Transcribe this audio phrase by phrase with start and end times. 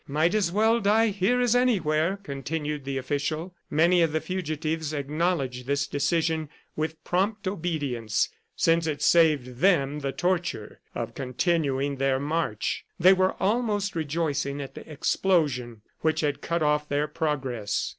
[0.07, 3.53] "Might as well die here as anywhere," continued the official.
[3.69, 10.11] Many of the fugitives acknowledged this decision with prompt obedience, since it saved them the
[10.11, 12.83] torture of continuing their march.
[12.99, 17.89] They were almost rejoicing at the explosion which had cut off their progress.